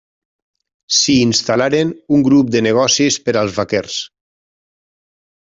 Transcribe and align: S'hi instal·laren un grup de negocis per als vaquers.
S'hi 0.99 1.17
instal·laren 1.25 1.91
un 2.17 2.25
grup 2.29 2.49
de 2.57 2.63
negocis 2.69 3.19
per 3.29 3.37
als 3.43 3.55
vaquers. 3.61 4.01